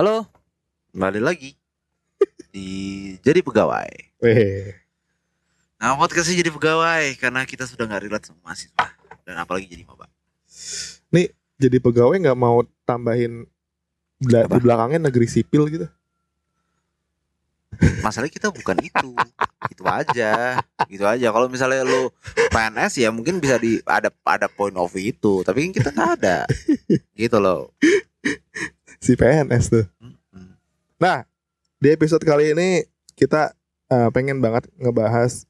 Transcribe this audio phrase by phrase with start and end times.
[0.00, 0.24] Halo,
[0.96, 1.52] kembali lagi
[2.56, 2.68] di
[3.20, 4.16] jadi pegawai.
[4.24, 4.72] Weh.
[5.76, 8.96] Nah, podcastnya jadi pegawai karena kita sudah nggak relate sama mahasiswa
[9.28, 10.08] dan apalagi jadi maba.
[11.12, 13.44] Nih jadi pegawai nggak mau tambahin
[14.24, 14.56] bela- Apa?
[14.56, 15.84] di belakangnya negeri sipil gitu.
[18.00, 19.12] Masalahnya kita bukan itu,
[19.68, 21.28] itu aja, gitu aja.
[21.28, 22.08] Kalau misalnya lu
[22.48, 26.10] PNS ya mungkin bisa di ada ada point of view itu, tapi kan kita nggak
[26.24, 26.48] ada,
[27.20, 27.76] gitu loh.
[29.00, 29.86] Si PNS tuh.
[31.00, 31.24] Nah,
[31.80, 32.84] di episode kali ini
[33.16, 33.56] kita
[33.88, 35.48] eh, pengen banget ngebahas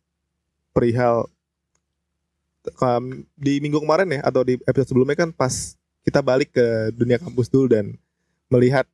[0.71, 1.27] perihal
[2.79, 5.75] em, di minggu kemarin ya atau di episode sebelumnya kan pas
[6.07, 7.99] kita balik ke dunia kampus dulu dan
[8.47, 8.87] melihat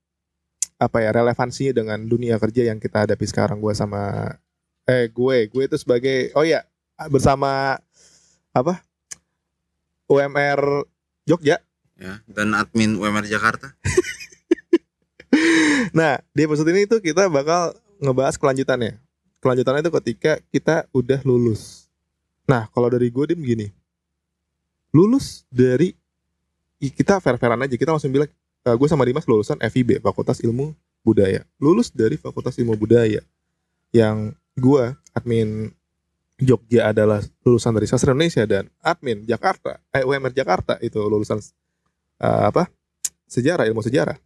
[0.80, 4.32] apa ya relevansinya dengan dunia kerja yang kita hadapi sekarang gue sama
[4.84, 6.64] eh gue gue itu sebagai oh ya
[7.08, 7.80] bersama
[8.52, 8.80] apa
[10.08, 10.84] UMR
[11.28, 11.60] Jogja
[11.96, 13.72] Ya, dan admin UMR Jakarta.
[15.96, 18.98] Nah, di episode ini tuh kita bakal ngebahas kelanjutannya.
[19.40, 21.88] Kelanjutannya itu ketika kita udah lulus.
[22.48, 23.72] Nah, kalau dari gue dim gini.
[24.94, 25.92] Lulus dari
[26.80, 27.76] kita fair-fairan aja.
[27.76, 28.30] Kita langsung bilang
[28.64, 30.72] eh, gue sama Dimas lulusan FIB, Fakultas Ilmu
[31.04, 31.44] Budaya.
[31.60, 33.20] Lulus dari Fakultas Ilmu Budaya.
[33.92, 35.72] Yang gue admin
[36.36, 41.40] Jogja adalah lulusan dari Sastra Indonesia dan admin Jakarta, eh UMR Jakarta itu lulusan
[42.20, 42.68] eh, apa?
[43.24, 44.25] Sejarah, ilmu sejarah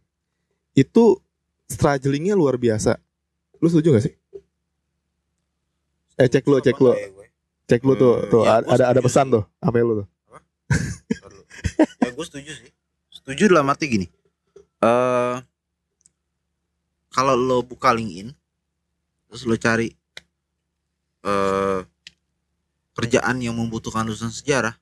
[0.75, 1.19] itu
[1.67, 2.99] strugglingnya luar biasa.
[3.59, 4.13] Lu setuju gak sih?
[6.19, 6.91] Eh cek lu, cek lu,
[7.65, 9.33] cek lu tuh, tuh ya, ada ada pesan sih.
[9.39, 9.43] tuh.
[9.63, 10.07] Apa lu tuh?
[12.01, 12.71] ya gue setuju sih.
[13.09, 14.07] Setuju dalam arti gini.
[14.81, 15.37] eh
[17.11, 18.33] kalau lo buka LinkedIn
[19.29, 19.93] terus lo cari
[21.21, 21.79] eh
[22.97, 24.75] kerjaan yang membutuhkan lulusan sejarah,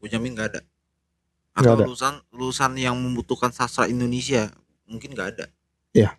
[0.00, 0.60] gue jamin nggak ada.
[1.54, 1.84] Atau ada.
[1.86, 4.48] lulusan lulusan yang membutuhkan sastra Indonesia
[4.88, 5.44] mungkin nggak ada.
[5.92, 6.16] Iya.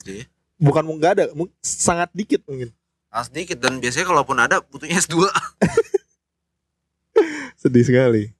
[0.00, 0.24] Gitu ya.
[0.58, 1.24] Bukan nggak ada,
[1.60, 2.72] sangat dikit mungkin.
[3.12, 5.28] Ah, sedikit dan biasanya kalaupun ada butuhnya S2.
[7.60, 8.32] Sedih sekali.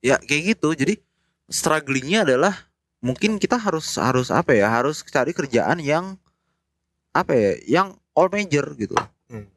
[0.00, 0.68] ya kayak gitu.
[0.72, 0.94] Jadi
[1.50, 2.54] strugglingnya adalah
[3.02, 4.70] mungkin kita harus harus apa ya?
[4.70, 6.14] Harus cari kerjaan yang
[7.10, 7.52] apa ya?
[7.66, 8.94] Yang all major gitu.
[9.28, 9.50] Hmm.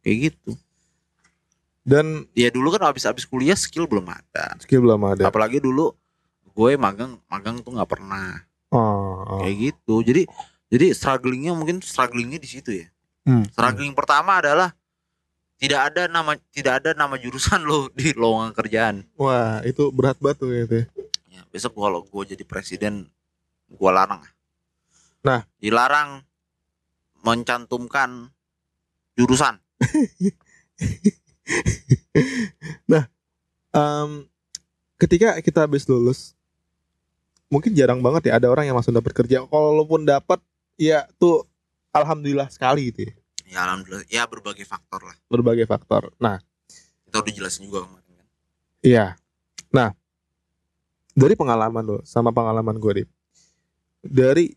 [0.00, 0.54] Kayak gitu.
[1.82, 4.54] Dan Ya dulu kan habis-habis kuliah skill belum ada.
[4.62, 5.26] skill belum ada.
[5.26, 5.90] Apalagi dulu
[6.54, 9.38] gue magang magang tuh nggak pernah Oh, oh.
[9.42, 9.94] kayak gitu.
[10.06, 10.22] Jadi
[10.70, 12.86] jadi strugglingnya mungkin strugglingnya di situ ya.
[13.26, 13.42] Hmm.
[13.50, 14.70] Struggling pertama adalah
[15.60, 18.96] tidak ada nama tidak ada nama jurusan lo di lowongan kerjaan.
[19.18, 20.86] Wah, itu berat banget tuh gitu ya.
[21.30, 23.10] Ya, besok kalau gue jadi presiden,
[23.66, 24.22] gue larang.
[25.20, 25.44] Nah.
[25.60, 26.24] dilarang
[27.20, 28.32] mencantumkan
[29.20, 29.60] jurusan.
[33.70, 34.26] Em,
[34.98, 36.34] ketika kita habis lulus,
[37.50, 39.44] mungkin jarang banget ya ada orang yang langsung dapat kerja.
[39.44, 40.38] Kalaupun dapat,
[40.78, 41.44] ya tuh
[41.90, 43.12] alhamdulillah sekali gitu ya.
[43.50, 45.16] Ya alhamdulillah, ya berbagai faktor lah.
[45.26, 46.14] Berbagai faktor.
[46.22, 46.38] Nah,
[47.10, 48.26] Kita udah jelasin juga kemarin kan.
[48.86, 49.06] Iya.
[49.74, 49.90] Nah,
[51.10, 53.10] dari pengalaman lo sama pengalaman gue, Dip.
[54.00, 54.54] Dari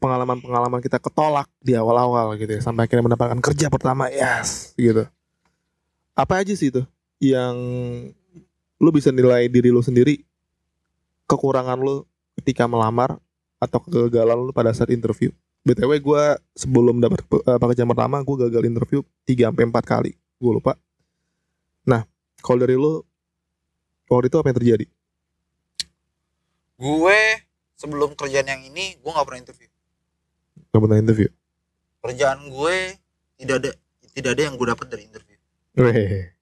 [0.00, 5.04] pengalaman-pengalaman kita ketolak di awal-awal gitu ya, sampai akhirnya mendapatkan kerja pertama, yes, gitu.
[6.16, 6.82] Apa aja sih itu
[7.22, 7.54] yang
[8.82, 10.24] lu bisa nilai diri lu sendiri,
[11.30, 12.02] kekurangan lu
[12.38, 13.18] ketika melamar
[13.62, 15.30] atau kegagalan lu pada saat interview?
[15.62, 16.24] BTW gue
[16.58, 20.12] sebelum dapat eh, pekerjaan pertama, gue gagal interview 3 sampai 4 kali.
[20.42, 20.74] Gue lupa.
[21.86, 22.02] Nah,
[22.42, 23.02] kalau dari lu
[24.10, 24.86] waktu itu apa yang terjadi?
[26.82, 27.20] Gue
[27.78, 29.70] sebelum kerjaan yang ini, gue nggak pernah interview.
[30.72, 31.28] Gak pernah interview.
[32.02, 32.76] Kerjaan gue
[33.38, 33.70] tidak ada
[34.12, 35.38] tidak ada yang gue dapat dari interview.
[35.78, 36.32] Weh.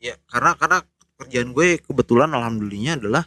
[0.00, 0.78] Ya karena karena
[1.20, 3.24] kerjaan gue kebetulan alhamdulillahnya adalah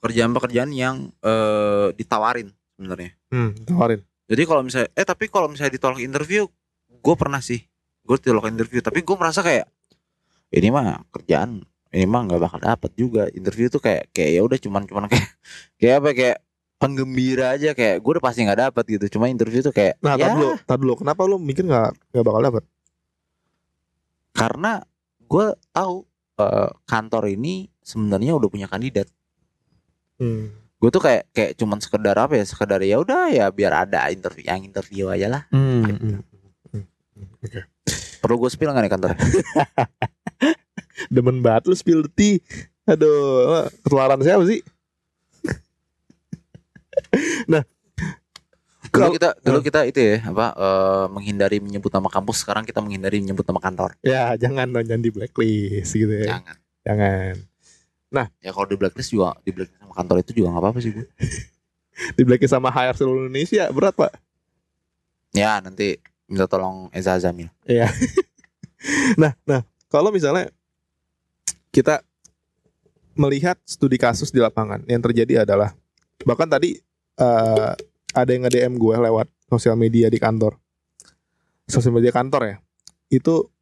[0.00, 3.12] pekerjaan-pekerjaan yang eh, ditawarin sebenarnya.
[3.28, 4.00] Hmm, tawarin.
[4.30, 6.48] Jadi kalau misalnya eh tapi kalau misalnya ditolak interview,
[6.88, 7.60] gue pernah sih.
[8.02, 9.68] Gue ditolak interview, tapi gue merasa kayak
[10.50, 14.58] ini mah kerjaan ini mah nggak bakal dapet juga interview tuh kayak kayak ya udah
[14.58, 15.28] cuman cuman kayak
[15.82, 16.38] kayak apa kayak
[16.80, 20.26] penggembira aja kayak gue udah pasti nggak dapet gitu cuma interview tuh kayak Nah, ya
[20.26, 20.94] tar dulu, tar dulu.
[20.98, 22.64] Kenapa lu mikir nggak nggak bakal dapet?
[24.30, 24.80] karena
[25.20, 26.06] gue tahu
[26.40, 29.10] eh, kantor ini sebenarnya udah punya kandidat
[30.20, 30.52] Hmm.
[30.52, 34.44] gue tuh kayak kayak cuman sekedar apa ya sekedar ya udah ya biar ada interview
[34.44, 35.82] yang interview aja lah Hmm.
[35.82, 36.20] hmm.
[37.40, 37.60] Oke.
[38.18, 39.10] perlu gue spill nggak nih kantor
[41.08, 42.34] Demen banget lu spill the tea.
[42.84, 44.60] Aduh, ketularan siapa sih?
[47.50, 47.62] nah,
[48.86, 52.78] dulu Kalau- kita dulu kita itu ya apa eh, menghindari menyebut nama kampus sekarang kita
[52.78, 56.36] menghindari menyebut nama kantor ya jangan dong jangan di blacklist gitu ya.
[56.36, 57.34] jangan Jangan.
[58.42, 61.06] Ya kalau di blacklist juga di blacklist sama kantor itu juga nggak apa-apa sih gue
[62.18, 64.12] di blacklist sama HR seluruh Indonesia berat pak
[65.30, 67.50] Ya nanti minta tolong Eza Azamil.
[67.66, 67.86] Iya.
[69.20, 70.50] nah, nah, kalau misalnya
[71.70, 72.02] kita
[73.14, 75.74] melihat studi kasus di lapangan yang terjadi adalah
[76.26, 76.78] bahkan tadi
[77.18, 77.72] eh,
[78.10, 80.58] ada yang nge-DM gue lewat sosial media di kantor.
[81.70, 82.56] Sosial media kantor ya.
[83.06, 83.54] Itu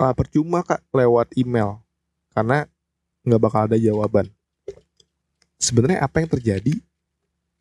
[0.00, 1.84] eh, percuma Kak lewat email
[2.32, 2.64] karena
[3.22, 4.26] nggak bakal ada jawaban.
[5.58, 6.74] Sebenarnya apa yang terjadi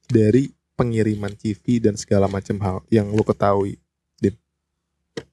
[0.09, 3.77] dari pengiriman CV dan segala macam hal yang lu ketahui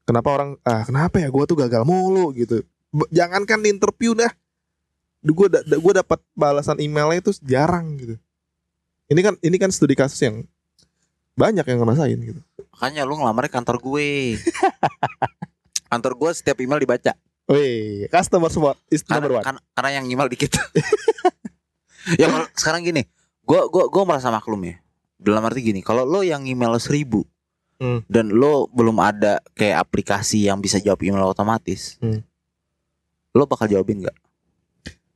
[0.05, 2.61] kenapa orang ah kenapa ya gue tuh gagal mulu gitu
[3.09, 4.33] jangankan di interview dah
[5.25, 8.17] gue da, gue dapat balasan emailnya itu jarang gitu
[9.09, 10.45] ini kan ini kan studi kasus yang
[11.39, 12.41] banyak yang ngerasain gitu
[12.79, 14.39] Makanya lu ngelamar kantor gue.
[15.91, 17.11] kantor gue setiap email dibaca.
[17.49, 19.45] Wih, customer support is number Karena, one.
[19.47, 20.53] kan- karena yang email dikit.
[22.21, 23.09] ya kalau sekarang gini,
[23.41, 24.77] gua gua gua merasa maklum ya.
[25.17, 27.25] Dalam arti gini, kalau lo yang email seribu
[27.79, 28.03] Hmm.
[28.05, 32.21] dan lo belum ada kayak aplikasi yang bisa jawab email otomatis, Hmm.
[33.33, 34.19] lo bakal jawabin nggak?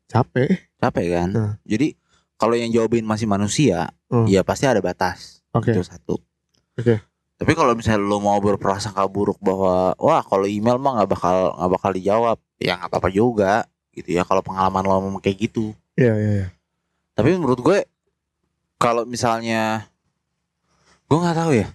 [0.06, 0.48] Capek.
[0.78, 1.28] Capek kan?
[1.30, 1.52] Hmm.
[1.62, 1.98] Jadi
[2.34, 4.24] kalau yang jawabin masih manusia, Hmm.
[4.24, 5.42] ya pasti ada batas.
[5.50, 5.70] Oke.
[5.70, 6.16] Itu satu.
[6.74, 7.02] Oke.
[7.42, 11.70] Tapi kalau misalnya lo mau berprasangka buruk bahwa wah kalau email mah nggak bakal nggak
[11.74, 14.22] bakal dijawab, ya nggak apa-apa juga gitu ya.
[14.22, 15.74] Kalau pengalaman lo memang kayak gitu.
[15.98, 16.48] Iya, iya, iya.
[17.18, 17.82] Tapi menurut gue
[18.78, 19.90] kalau misalnya
[21.10, 21.66] gue nggak tahu ya,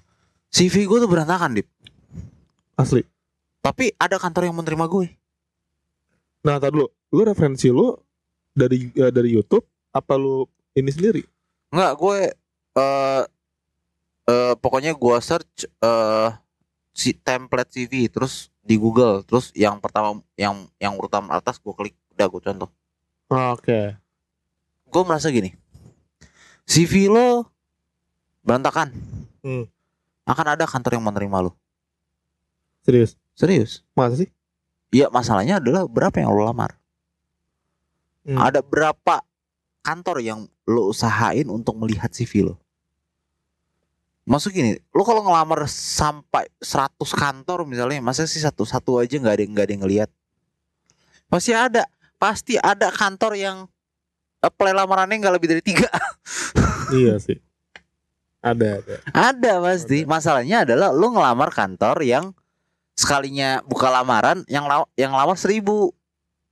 [0.55, 1.67] CV gue tuh berantakan dip.
[2.79, 3.03] Asli.
[3.59, 5.11] Tapi ada kantor yang menerima gue.
[6.47, 6.87] Nah, tadi dulu.
[7.11, 7.91] Lu referensi lu
[8.55, 10.47] dari eh, dari YouTube apa lu
[10.79, 11.27] ini sendiri?
[11.75, 12.19] Nggak gue
[12.79, 13.21] eh
[14.27, 16.29] eh, pokoknya gue search eh
[16.91, 21.95] si template CV terus di Google terus yang pertama yang yang urutan atas gue klik
[22.13, 22.69] udah gue contoh.
[23.27, 23.95] Oke.
[24.87, 25.51] gue merasa gini
[26.63, 27.47] CV lo
[28.41, 28.91] berantakan
[29.43, 29.67] Hmm.
[30.23, 31.51] akan ada kantor yang menerima lo
[32.81, 33.15] Serius.
[33.31, 34.31] serius Masa sih?
[34.89, 36.75] Iya masalahnya adalah berapa yang lo lamar
[38.23, 38.35] Hmm.
[38.35, 39.23] ada berapa
[39.79, 42.59] kantor yang lo usahain untuk melihat CV lo
[44.27, 49.41] Maksud gini, lo kalau ngelamar sampai 100 kantor misalnya, masa sih satu-satu aja nggak ada
[49.47, 50.09] yang nggak ada yang ngelihat?
[51.31, 51.87] Pasti ada,
[52.19, 53.57] pasti ada kantor yang
[54.43, 55.87] apply lamarannya nggak lebih dari tiga.
[56.99, 57.39] iya sih.
[58.43, 58.95] Ada, ada.
[59.15, 60.03] Ada pasti.
[60.03, 62.35] Masalahnya adalah lu ngelamar kantor yang
[62.99, 65.93] sekalinya buka lamaran yang law- yang lamar seribu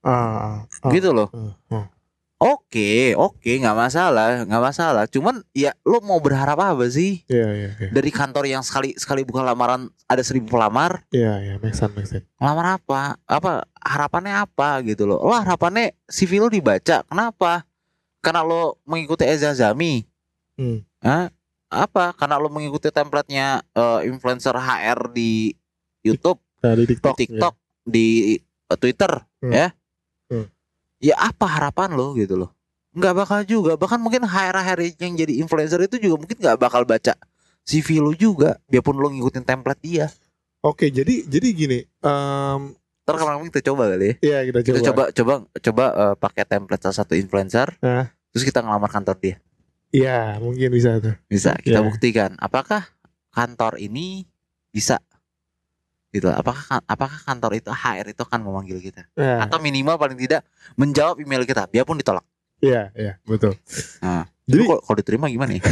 [0.05, 1.27] Ah, ah, gitu loh.
[1.33, 1.85] ah, ah.
[2.35, 5.03] Oke, oke, nggak masalah, nggak masalah.
[5.07, 7.89] Cuman ya lu mau berharap apa sih Iya, iya, iya.
[7.89, 11.07] dari kantor yang sekali sekali buka lamaran ada seribu pelamar?
[11.09, 12.27] Iya, iya, make sense, make sense.
[12.35, 13.15] Ngelamar apa?
[13.23, 15.23] Apa harapannya apa gitu loh?
[15.23, 17.07] Lo harapannya CV lo dibaca.
[17.07, 17.63] Kenapa?
[18.19, 20.03] Karena lo mengikuti Eza Zami.
[20.59, 20.83] Hmm.
[20.99, 21.31] Hah?
[21.71, 22.11] Apa?
[22.13, 25.55] Karena lo mengikuti template-nya eh, influencer HR di
[26.03, 27.15] YouTube, Nah, di TikTok.
[27.15, 28.07] di TikTok, di
[28.43, 29.53] eh, Twitter, Hmm.
[29.55, 29.67] ya.
[30.99, 32.51] Ya apa harapan lo gitu loh?
[32.95, 33.75] Nggak bakal juga.
[33.75, 37.13] Bahkan mungkin HR HR yang jadi influencer itu juga mungkin nggak bakal baca
[37.65, 39.95] CV lo juga, biarpun lo ngikutin template dia.
[39.95, 40.07] Ya.
[40.61, 41.79] Oke, jadi jadi gini.
[42.01, 42.61] em,
[43.05, 44.13] Ntar kemarin kita coba kali ya.
[44.17, 44.73] Iya, kita coba.
[44.73, 48.09] Kita coba coba coba eh, pakai template salah satu influencer, Nah.
[48.33, 49.37] terus kita ngelamar kantor dia.
[49.93, 51.13] Iya, mungkin bisa tuh.
[51.29, 51.85] Bisa kita Iya.
[51.85, 52.81] buktikan apakah
[53.29, 54.25] kantor ini
[54.73, 54.97] bisa
[56.15, 56.31] gitu.
[56.31, 60.47] Apakah apakah kantor itu HR itu akan memanggil kita Nah, atau minimal paling tidak
[60.79, 62.23] menjawab email kita biarpun ditolak.
[62.63, 63.51] iya, iya, betul.
[63.99, 65.63] Nah, Jadi kalau diterima gimana ya?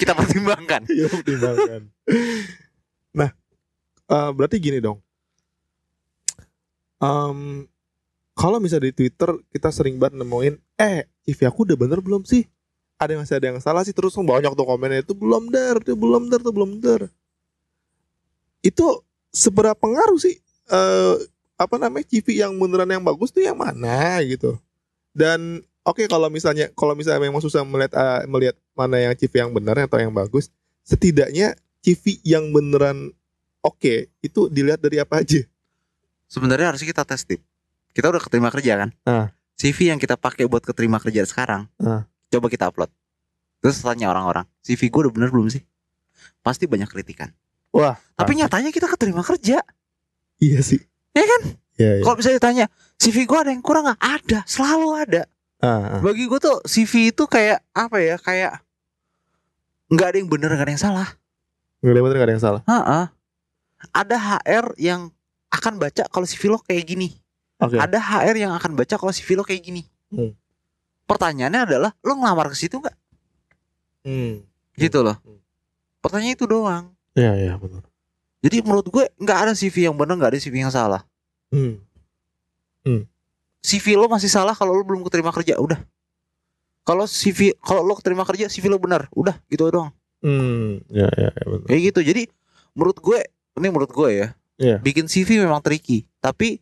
[0.00, 0.84] kita pertimbangkan.
[0.90, 1.80] Iya pertimbangan.
[3.16, 3.30] nah,
[4.10, 5.00] eh, berarti gini dong.
[6.98, 7.66] Em,
[8.34, 12.46] kalau misalnya di Twitter kita sering banget nemuin, eh CV aku udah bener belum sih?
[12.98, 15.94] Ada yang masih ada yang salah sih terus banyak tuh komennya itu belum dar, itu
[15.94, 17.06] belum dar, itu belum dar.
[18.60, 20.36] Itu seberapa pengaruh sih?
[20.68, 21.16] eh
[21.58, 24.60] apa namanya CV yang beneran yang bagus tuh yang mana gitu?
[25.16, 29.50] Dan oke kalau misalnya kalau misalnya memang susah melihat eh, melihat mana yang CV yang
[29.50, 30.52] benar atau yang bagus,
[30.84, 33.10] setidaknya CV yang beneran
[33.58, 35.42] oke itu dilihat dari apa aja?
[36.28, 37.40] Sebenarnya harusnya kita tes tip.
[37.96, 38.90] Kita udah keterima kerja kan?
[39.02, 39.32] Ah.
[39.58, 42.06] CV yang kita pakai buat keterima kerja sekarang, Ah.
[42.30, 42.92] coba kita upload.
[43.58, 45.64] Terus tanya orang-orang, CV gue udah bener belum sih?
[46.44, 47.34] Pasti banyak kritikan.
[47.70, 49.60] Wah, Tapi nyatanya kita keterima kerja.
[50.38, 50.80] iya sih.
[51.12, 51.42] Iya kan?
[51.78, 52.02] Iya, iya.
[52.02, 54.00] Kalau bisa ditanya, CV gue ada yang kurang nggak?
[54.00, 55.22] Ada, selalu ada.
[55.58, 56.00] Ah, ah.
[56.00, 58.16] Bagi gue tuh CV itu kayak apa ya?
[58.16, 58.62] Kayak
[59.88, 61.08] nggak ada yang bener, nggak ada yang salah.
[61.78, 62.62] Nggak ada bener, nggak ada yang salah.
[62.66, 63.00] Ha-ha.
[63.94, 65.00] Ada HR yang
[65.48, 67.14] akan baca kalau CV lo kayak gini.
[67.58, 67.78] Oke.
[67.78, 69.82] Ada HR yang akan baca kalau CV lo kayak gini.
[70.10, 70.34] Hmm.
[71.06, 72.96] Pertanyaannya adalah lo ngelamar ke situ nggak?
[73.98, 74.40] Hmm.
[74.78, 75.42] gitu loh Hmm.
[76.00, 77.82] pertanyaan itu doang Iya iya benar.
[78.38, 81.02] jadi menurut gue nggak ada CV yang benar nggak ada CV yang salah
[81.50, 81.82] Hmm.
[83.58, 85.82] CV lo masih salah kalau lo belum keterima kerja udah
[86.82, 90.82] kalau CV kalau lo keterima kerja CV lo benar udah gitu doang Hmm.
[90.88, 91.66] Ya ya, ya benar.
[91.66, 92.22] kayak gitu jadi
[92.72, 93.18] menurut gue
[93.54, 94.76] ini menurut gue ya Iya.
[94.78, 96.58] bikin CV memang tricky tapi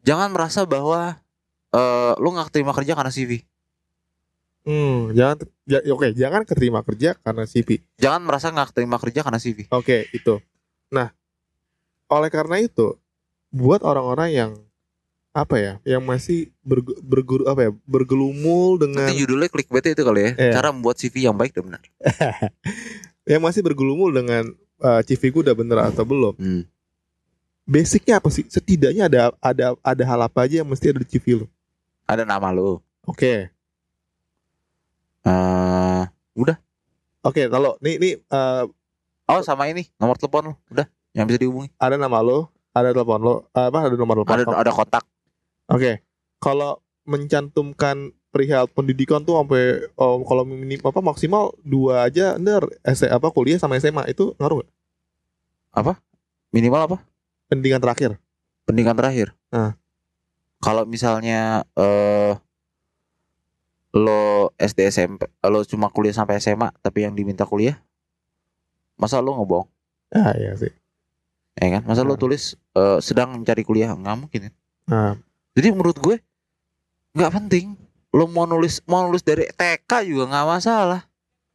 [0.00, 1.18] jangan merasa bahwa
[1.68, 3.42] eh lo nggak keterima kerja karena CV
[4.66, 5.14] Hmm.
[5.14, 7.78] Jangan ya, oke jangan keterima kerja karena CV.
[7.96, 10.42] jangan merasa nggak keterima kerja karena CV Oke, itu.
[10.88, 11.14] Nah,
[12.06, 12.98] oleh karena itu,
[13.48, 14.50] buat orang-orang yang
[15.30, 20.20] apa ya, yang masih bergu- berguru apa ya, bergelumul dengan nanti judulnya clickbait itu kali
[20.22, 20.52] ya Iya.
[20.54, 21.82] cara membuat CV yang baik dan benar
[23.30, 26.34] yang masih bergelumul dengan uh, CV gue udah bener atau belum.
[26.34, 26.62] Hmm.
[27.62, 28.46] Basicnya apa sih?
[28.46, 31.46] Setidaknya ada ada ada hal apa aja yang mesti ada di CV lo.
[32.02, 33.50] ada nama lo Oke.
[35.26, 36.04] Eh
[37.26, 38.70] Oke, kalau nih nih uh,
[39.26, 43.18] oh sama ini nomor telepon lo udah yang bisa dihubungi ada nama lo, ada telepon
[43.18, 44.54] lo, apa ada nomor telepon.
[44.54, 45.02] ada ada kontak
[45.66, 45.98] Oke.
[46.38, 53.02] Kalau mencantumkan perihal pendidikan tuh sampai oh, kalau minim apa maksimal dua aja ntar S
[53.02, 54.70] apa kuliah sama SMA itu ngaruh gak?
[56.52, 56.96] minimal apa
[57.48, 58.18] Pendidikan terakhir.
[58.62, 59.74] pendidikan terakhir Ah.
[60.62, 62.34] kalau misalnya eh
[63.96, 64.20] lo
[64.54, 67.80] SD SMP lo cuma kuliah sampai SMA tapi yang diminta kuliah
[68.94, 69.68] masa lo ngebohong
[70.08, 70.70] Ah iya sih.
[71.56, 72.20] ya kan masa lo Ah.
[72.20, 74.52] tulis eh, sedang mencari kuliah nggak mungkin ya.
[74.86, 75.12] Nah,
[75.52, 76.16] jadi menurut gue
[77.12, 77.74] nggak penting
[78.12, 81.00] lo mau nulis mau nulis dari TK juga nggak masalah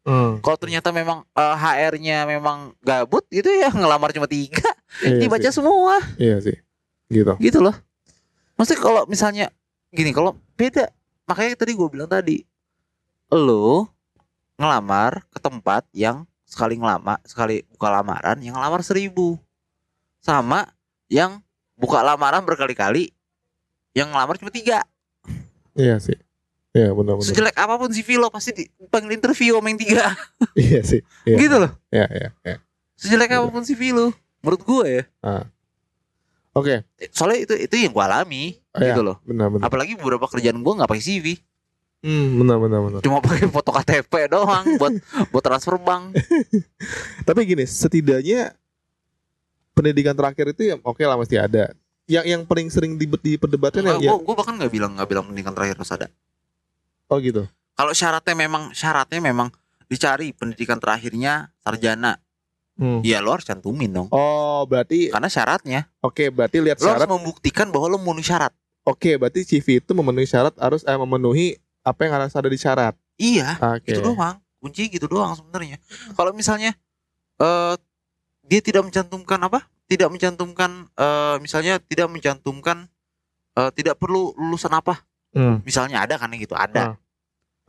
[0.04, 4.66] hmm, kalau ternyata memang eh, HR-nya memang gabut gitu ya ngelamar cuma tiga
[5.00, 5.54] iya dibaca sih.
[5.54, 6.58] semua Iya sih.
[7.08, 7.34] Gitu.
[7.40, 7.74] gitu loh
[8.56, 9.54] maksudnya kalau misalnya
[9.90, 10.90] gini kalau beda
[11.24, 12.44] makanya tadi gue bilang tadi
[13.30, 13.88] lo
[14.56, 19.40] ngelamar ke tempat yang sekali ngelama sekali buka lamaran yang ngelamar seribu
[20.20, 20.68] sama
[21.08, 21.40] yang
[21.74, 23.10] buka lamaran berkali-kali
[23.92, 24.86] yang ngelamar cuma tiga
[25.72, 26.20] Iya sih.
[26.72, 27.26] Iya benar-benar.
[27.26, 30.04] sejelek apa pun CV lo pasti dipanggil interview sama yang tiga
[30.60, 31.02] Iya sih.
[31.24, 31.36] Iya.
[31.38, 32.30] gitu loh Iya iya.
[32.44, 32.56] iya.
[32.96, 33.40] sejelek Gitu.
[33.40, 34.08] apa pun CV lo
[34.40, 35.04] menurut gue ya
[36.52, 36.84] Oke.
[37.10, 38.94] soalnya itu itu yang gue alami Iya.
[38.94, 39.68] gitu loh Benar-benar.
[39.68, 41.28] apalagi beberapa kerjaan gue nggak pakai CV
[42.02, 43.00] Hmm, benar-benar benar.
[43.06, 44.90] cuma pakai foto KTP doang buat
[45.30, 46.18] buat transfer bank.
[47.30, 48.58] Tapi gini, setidaknya
[49.72, 51.70] pendidikan terakhir itu ya oke lah mesti ada.
[52.10, 55.30] Yang yang paling sering di, diperdebatkan Gue ya, ya gue bahkan nggak bilang nggak bilang
[55.30, 56.08] pendidikan terakhir harus ada.
[57.06, 57.46] oh gitu.
[57.72, 59.54] Kalau syaratnya memang syaratnya memang
[59.86, 62.18] dicari pendidikan terakhirnya sarjana,
[62.82, 63.06] Hmm.
[63.06, 64.10] ya lo harus cantumin dong.
[64.10, 67.14] Oh, berarti Karena syaratnya oke, berarti lihat lo harus syarat.
[67.14, 68.50] membuktikan bahwa lo memenuhi syarat.
[68.82, 72.98] Oke, berarti CV itu memenuhi syarat harus eh, memenuhi apa yang harus ada di syarat.
[73.22, 73.94] Iya, Oke.
[73.94, 74.42] itu doang.
[74.58, 75.78] Kunci gitu doang sebenarnya.
[76.18, 76.74] Kalau misalnya
[77.38, 77.78] eh
[78.50, 79.70] dia tidak mencantumkan apa?
[79.86, 82.90] Tidak mencantumkan eh misalnya tidak mencantumkan
[83.62, 85.06] eh tidak perlu lulusan apa?
[85.38, 85.62] Hmm.
[85.62, 86.98] Misalnya ada kan gitu, ada.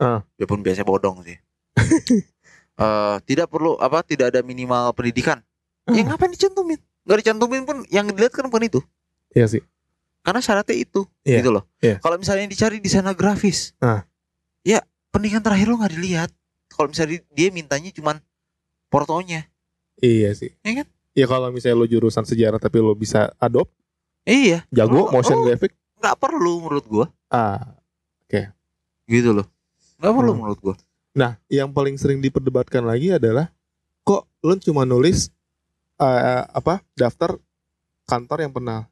[0.01, 0.25] Ah.
[0.41, 1.37] Ya pun biasa bodong sih.
[2.73, 4.01] Eh tidak perlu apa?
[4.01, 5.39] Tidak ada minimal pendidikan.
[5.91, 6.13] Ya Ah.
[6.13, 6.79] ngapain dicantumin?
[7.03, 8.79] Gak dicantumin pun yang dilihat kan bukan itu.
[9.35, 9.61] Iya sih.
[10.23, 11.67] Karena syaratnya itu, Iya, gitu loh.
[11.77, 11.99] iya.
[11.99, 14.07] Kalau misalnya dicari desainer grafis, Ah.
[14.63, 14.79] ya
[15.11, 16.31] pendidikan terakhir lo nggak dilihat.
[16.71, 18.17] Kalau misalnya di- dia mintanya cuman
[18.87, 19.45] portonya,
[19.99, 20.49] Iya sih.
[20.63, 20.87] Iya kan?
[21.13, 23.69] Ya kalau misalnya lo jurusan sejarah tapi lo bisa adopt,
[24.23, 27.77] iya, jago Lo- motion lo graphic, nggak perlu menurut gua, ah.
[29.03, 29.45] gitu loh.
[29.99, 30.39] Nggak perlu Hmm.
[30.39, 30.75] menurut gua.
[31.13, 33.53] Nah, yang paling sering diperdebatkan lagi adalah
[34.01, 35.29] kok lo cuma nulis
[35.95, 37.37] eh, apa daftar
[38.03, 38.89] kantor yang pernah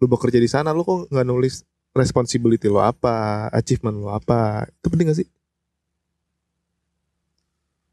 [0.00, 4.86] lo bekerja di sana, lo kok nggak nulis responsibility lo apa, achievement lo apa, itu
[4.88, 5.28] penting gak sih?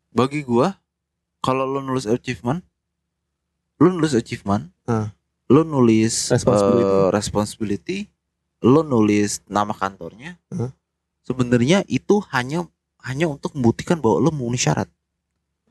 [0.10, 0.74] Bagi gua,
[1.40, 2.66] kalau lo nulis achievement,
[3.78, 5.14] lo nulis achievement, Ah.
[5.52, 6.90] lo nulis Responsibility.
[6.90, 7.98] eh, responsibility,
[8.66, 10.42] lo nulis nama kantornya.
[10.50, 10.74] Hah?
[11.22, 12.66] Sebenarnya itu hanya
[13.06, 14.90] hanya untuk membuktikan bahwa lo memenuhi syarat.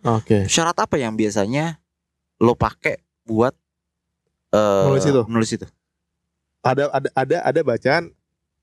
[0.01, 0.47] Oke.
[0.49, 1.77] Syarat apa yang biasanya
[2.39, 3.53] lo pakai buat
[4.55, 5.23] eh, Nulis itu?
[5.29, 5.67] Nulis itu.
[6.65, 8.11] Ada ada ada ada bacaan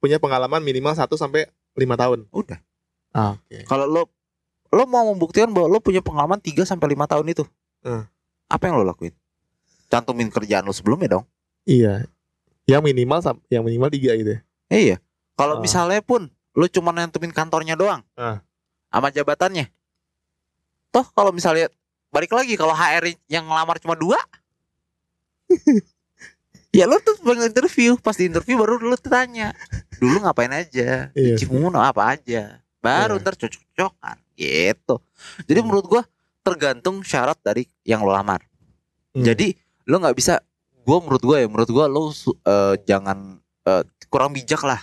[0.02, 2.20] punya pengalaman minimal 1 sampai 5 tahun.
[2.32, 2.60] Udah.
[3.36, 3.64] Oke.
[3.66, 4.02] Kalau lo
[4.74, 7.44] lo mau membuktikan bahwa lo punya pengalaman 3 sampai 5 tahun itu.
[7.86, 8.04] Hmm.
[8.50, 9.14] Apa yang lo lakuin?
[9.88, 11.26] Cantumin kerjaan lo sebelumnya dong.
[11.66, 12.10] Iya.
[12.66, 13.20] Yang minimal
[13.54, 14.42] yang minimal 3 gitu ya.
[14.72, 14.96] Iya.
[15.36, 15.62] Kalau Ah.
[15.62, 18.02] misalnya pun lo cuma nentuin kantornya doang.
[18.18, 18.42] Ah.
[18.96, 19.68] Sama jabatannya.
[20.88, 21.68] Toh kalau misalnya
[22.08, 24.16] balik lagi kalau HR yang ngelamar cuma dua
[26.72, 29.52] ya lo tuh pengen interview pas di interview baru lo tanya
[29.98, 33.22] dulu ngapain aja achievement apa aja baru Iya.
[33.22, 34.96] ntar cocok-cocokan gitu
[35.44, 35.68] jadi Hmm.
[35.68, 36.02] menurut gua
[36.40, 38.44] tergantung syarat dari yang lo lamar
[39.12, 39.24] Hmm.
[39.24, 40.40] jadi lo nggak bisa
[40.84, 44.80] gua menurut gua ya menurut gua lo su- eh, jangan eh, kurang bijak lah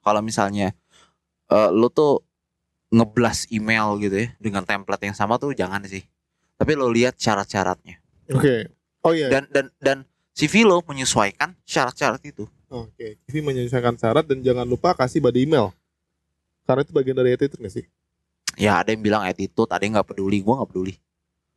[0.00, 0.76] kalau misalnya
[1.46, 2.20] eh, lo tuh
[2.94, 6.06] ngeblas email gitu ya dengan template yang sama tuh jangan sih
[6.54, 7.98] tapi lo lihat syarat-syaratnya
[8.30, 8.70] Oke.
[9.02, 9.28] Oh iya.
[9.28, 9.98] dan dan dan
[10.32, 13.18] CV lo menyesuaikan syarat-syarat itu Oke.
[13.26, 15.70] CV menyesuaikan syarat dan jangan lupa kasih body email.
[16.64, 17.86] Karena itu bagian dari attitude nggak sih?
[18.54, 20.94] ya ada yang bilang attitude ada yang nggak peduli gua nggak peduli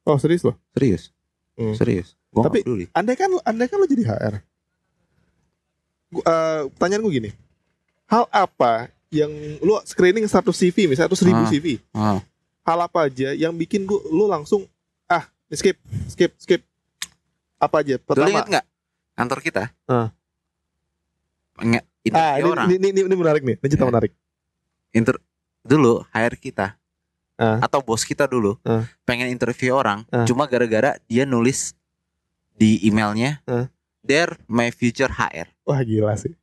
[0.04, 0.58] Oh serius loh.
[0.72, 1.14] serius
[1.54, 1.74] Hmm.
[1.74, 4.36] serius gua Tapi- peduli Andai kan andai kan lo jadi HR.
[6.10, 7.30] Gua, eh, pertanyaan gue gini.
[8.06, 11.50] Hal apa yang lo screening satu CV misalnya atau seribu Ah.
[11.50, 11.66] CV.
[11.92, 12.20] Ah.
[12.64, 14.68] Hal apa aja yang bikin gua lo langsung
[15.06, 16.62] ah skip skip skip
[17.58, 18.66] apa aja pertama inget nggak
[19.14, 19.64] kantor kita?
[19.86, 20.12] Ah.
[21.56, 22.68] Pengen ah ini, orang.
[22.70, 23.90] ini, ini, ini menarik nih ini cerita Ya.
[23.90, 24.12] menarik
[24.92, 25.16] Inter
[25.62, 26.76] dulu hire kita
[27.36, 27.62] Ah.
[27.62, 28.84] atau bos kita dulu Ah.
[29.04, 30.26] pengen interview orang, Ah.
[30.26, 31.78] cuma gara-gara dia nulis
[32.54, 33.70] di emailnya, Ah.
[34.02, 36.34] "There my future HR." wah gila sih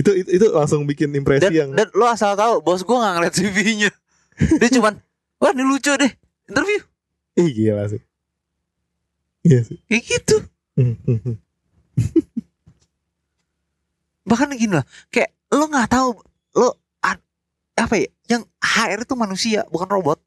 [0.00, 3.14] itu itu, itu langsung bikin impresi Dan, yang dan lo asal tahu, bos gua nggak
[3.18, 3.90] ngeliat CV-nya.
[4.58, 4.96] dia cuman,
[5.38, 6.12] wah ini lucu deh
[6.48, 6.80] interview
[7.36, 8.00] ih gila sih
[9.44, 10.36] iya sih kayak gitu.
[10.72, 11.36] Hmm, hmm, hmm.
[14.22, 16.08] Bahkan gini lah, kayak lo nggak tahu
[16.56, 16.68] lo
[17.72, 20.20] apa ya, yang HR itu manusia bukan robot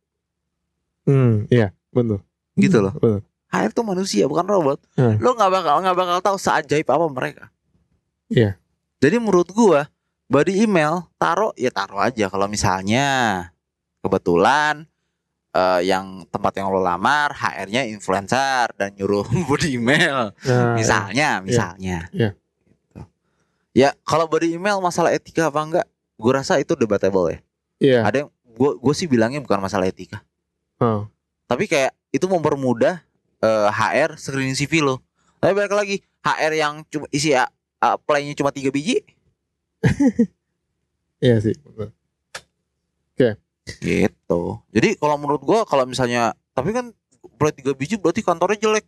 [1.06, 2.26] Hmm, iya betul
[2.58, 2.94] gitu loh.
[2.98, 3.22] betul.
[3.54, 4.82] HR itu manusia bukan robot.
[4.98, 5.22] Hmm.
[5.22, 7.44] Lo nggak bakal nggak bakal tahu seajaib apa mereka.
[8.28, 8.58] Iya.
[9.06, 9.86] Jadi menurut gua
[10.26, 13.06] body email taruh ya taruh aja kalau misalnya
[14.02, 14.90] kebetulan
[15.54, 22.10] eh, yang tempat yang lo lamar HR-nya influencer dan nyuruh body email Nah, misalnya misalnya.
[22.10, 22.34] Iya.
[22.66, 23.02] Gitu.
[23.78, 25.88] Ya kalau body email masalah etika apa enggak?
[26.18, 27.38] Gua rasa itu debatable ya.
[27.78, 30.26] iya Ada yang gua gue sih bilangnya bukan masalah etika.
[30.82, 31.06] Oh.
[31.46, 33.06] Tapi kayak itu mempermudah
[33.46, 34.98] eh, HR screening CV lo.
[35.38, 37.46] Tapi balik lagi HR yang cuma isi uh,
[37.94, 39.06] apply-nya cuma tiga biji
[41.24, 41.94] iya sih betul.
[43.82, 44.42] gitu.
[44.70, 46.94] Jadi kalau menurut gua kalau misalnya tapi kan
[47.24, 48.86] apply tiga biji berarti kantornya jelek.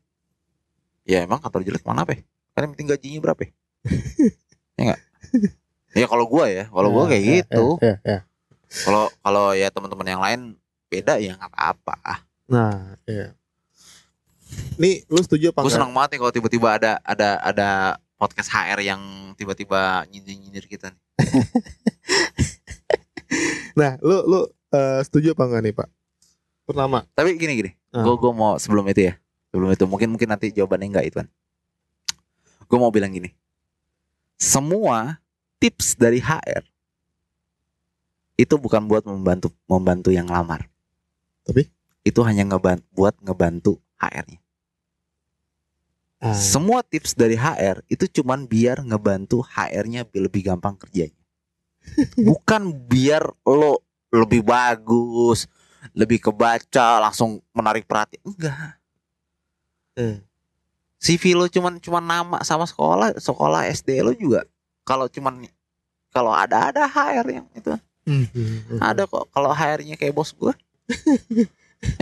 [1.01, 2.19] Ya emang kantor jelek mana apa?
[2.53, 3.41] Kan yang penting gajinya berapa?
[4.77, 4.99] ya enggak?
[5.95, 7.65] Ya kalau gua ya, kalau gua kayak Iya, gitu.
[7.81, 8.19] iya, iya.
[8.83, 10.41] Kalau kalau ya teman-teman yang lain
[10.87, 12.23] beda ya nggak apa-apa.
[12.47, 13.35] nah iya
[14.79, 17.69] nih lu setuju apa Gue senang banget nih kalau tiba-tiba ada ada ada
[18.17, 19.01] podcast HR yang
[19.37, 21.01] tiba-tiba nyindir-nyindir kita nih.
[23.79, 24.39] nah lu lu
[24.73, 25.89] eh, setuju apa enggak nih pak
[26.67, 28.03] pertama Tapi gini gini, Ah.
[28.03, 29.15] gue gue mau sebelum itu ya,
[29.53, 31.27] sebelum itu mungkin mungkin nanti jawabannya enggak itu kan.
[32.67, 33.31] Gue mau bilang gini,
[34.35, 35.23] semua
[35.63, 36.67] tips dari HR
[38.35, 40.67] itu bukan buat membantu membantu yang lamar.
[41.47, 41.71] Tapi?
[42.07, 44.39] itu hanya ngeban buat ngebantu HR-nya.
[46.17, 51.13] Ah, Semua tips dari HR itu cuman biar ngebantu HR-nya bi- lebih gampang kerjanya.
[52.29, 55.45] Bukan biar lo lebih bagus,
[55.93, 58.25] lebih kebaca, langsung menarik perhatian.
[58.25, 58.81] Enggak.
[59.97, 60.21] Hmm.
[60.97, 64.41] CV lo cuman cuman nama sama sekolah, sekolah SD lo juga.
[64.81, 65.45] Kalau cuman
[66.09, 67.77] kalau ada ada HR yang itu
[68.09, 69.29] hmm, ada kok.
[69.29, 70.57] Kalau HR-nya kayak bos gua.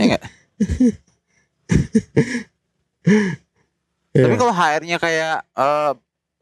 [0.00, 0.24] enggak?
[4.16, 4.24] Iya.
[4.24, 5.92] Tapi kalau HR-nya kayak eh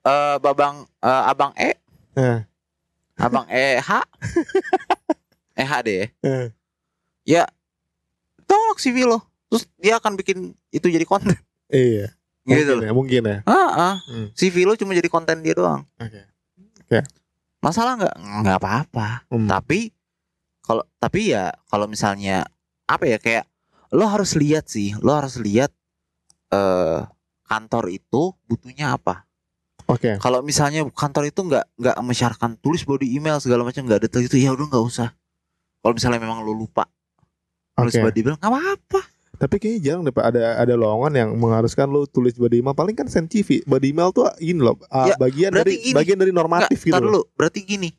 [0.04, 1.70] eh, babang eh, abang E,
[2.14, 2.38] Eh,
[3.18, 3.90] abang EH,
[5.58, 6.46] EH deh, eh.
[7.22, 7.42] ya
[8.44, 11.34] tolak CV lo, terus dia akan bikin itu jadi konten,
[11.68, 12.84] iya gitu mungkin loh.
[12.84, 13.96] ya mungkin ya Ah, ah.
[14.04, 14.28] Hmm.
[14.30, 15.82] CV lo cuma jadi konten dia doang.
[15.96, 17.00] oke
[17.58, 18.14] Masalah nggak?
[18.44, 19.08] Nggak apa-apa.
[19.32, 19.48] Hmm.
[19.48, 19.88] Tapi
[20.60, 22.44] kalau tapi ya kalau misalnya
[22.84, 23.48] apa ya kayak
[23.90, 25.72] lo harus lihat sih, lo harus lihat
[26.52, 27.00] eh
[27.44, 29.24] kantor itu butuhnya apa.
[29.84, 34.24] oke Kalau misalnya kantor itu nggak nggak mensyaratkan tulis body email segala macam nggak detail
[34.24, 35.08] itu ya udah nggak usah.
[35.80, 36.88] Kalau misalnya memang lo lupa
[37.74, 38.02] tulis Oke.
[38.02, 39.00] body email nggak apa-apa.
[39.34, 42.94] Tapi kayaknya jarang deh Pak ada ada lowongan yang mengharuskan lu tulis body email paling
[42.94, 43.66] kan send CV.
[43.66, 45.92] Body email tuh ini loh Ya, bagian dari gini.
[45.92, 47.20] bagian dari normatif Nggak, gitu dulu.
[47.34, 47.90] Berarti gini.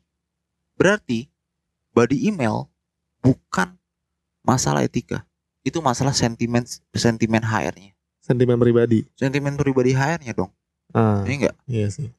[0.76, 1.28] Berarti
[1.92, 2.68] body email
[3.20, 3.76] bukan
[4.44, 5.24] masalah etika.
[5.60, 7.95] Itu masalah sentimen sentimen HR-nya.
[8.26, 9.06] Sentimen pribadi.
[9.14, 10.50] Sentimen pribadi HR-nya dong.
[10.90, 11.54] Ah, Ini enggak.
[11.70, 12.10] iya sih.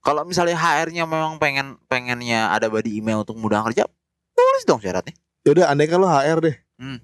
[0.00, 3.84] Kalau misalnya HR-nya memang pengen pengennya ada body email untuk mudah kerja,
[4.32, 5.12] tulis dong syaratnya.
[5.44, 6.56] Ya udah andai lu HR deh.
[6.80, 6.98] Hmm.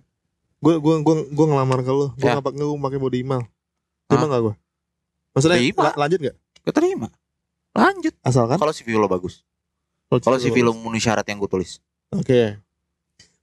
[0.59, 2.11] Gue gua gua gua ngelamar ke lu.
[2.17, 2.33] Gua Ya.
[2.35, 2.47] nggak
[2.81, 3.43] pakai body email.
[4.09, 4.55] Terima nggak gua?
[5.37, 5.83] Maksudnya Terima.
[5.85, 6.37] la- lanjut nggak?
[6.67, 7.09] Keterima.
[7.77, 8.15] Lanjut.
[8.25, 9.45] Asalkan Kalau CV lo bagus.
[10.09, 11.79] Kalau CV lo memenuhi syarat yang gue tulis.
[12.11, 12.57] Oke.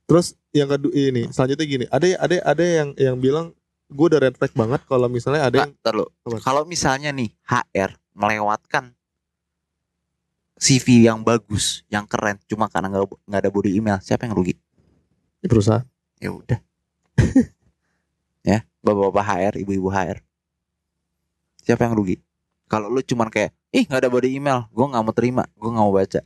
[0.06, 3.54] Terus yang kedua ini selanjutnya gini, ada ada ada yang yang bilang
[3.86, 5.74] gue udah red flag banget kalau misalnya ada Nggak,
[6.26, 6.42] yang?
[6.42, 8.96] Kalau misalnya nih HR melewatkan
[10.56, 14.56] CV yang bagus, yang keren, cuma karena nggak nggak ada body email, siapa yang rugi?
[15.46, 15.86] di perusahaan.
[16.18, 16.58] Ya udah.
[18.50, 20.26] ya, bapak-bapak HR, ibu-ibu HR.
[21.62, 22.18] Siapa yang rugi?
[22.66, 25.86] Kalau lu cuman kayak, ih nggak ada body email, gue nggak mau terima, gue nggak
[25.86, 26.22] mau baca.